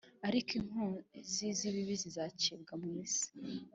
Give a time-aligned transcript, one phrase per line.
[0.27, 3.27] Ariko inkozi z ibibi zizacibwa mu isi